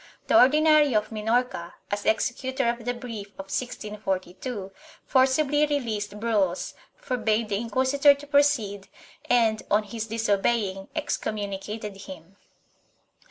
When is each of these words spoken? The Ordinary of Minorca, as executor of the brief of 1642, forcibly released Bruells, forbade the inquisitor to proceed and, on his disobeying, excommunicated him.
The 0.29 0.35
Ordinary 0.35 0.95
of 0.95 1.11
Minorca, 1.11 1.75
as 1.91 2.05
executor 2.07 2.67
of 2.69 2.85
the 2.85 2.93
brief 2.95 3.27
of 3.33 3.53
1642, 3.55 4.71
forcibly 5.05 5.67
released 5.67 6.19
Bruells, 6.19 6.73
forbade 6.95 7.49
the 7.49 7.57
inquisitor 7.57 8.15
to 8.15 8.25
proceed 8.25 8.87
and, 9.29 9.61
on 9.69 9.83
his 9.83 10.07
disobeying, 10.07 10.87
excommunicated 10.95 11.95
him. 11.97 12.37